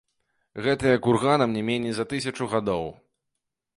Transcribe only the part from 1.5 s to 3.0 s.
не меней за тысячу гадоў.